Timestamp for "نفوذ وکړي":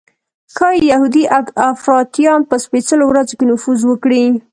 3.51-4.23